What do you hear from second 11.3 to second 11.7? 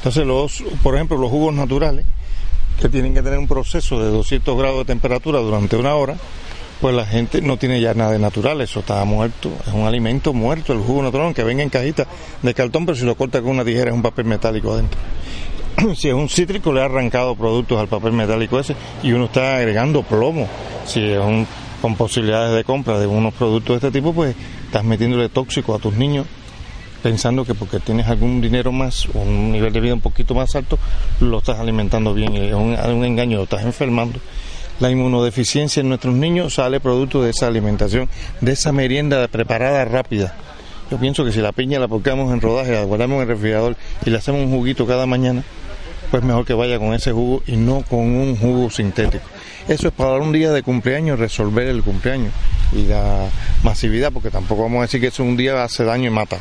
venga en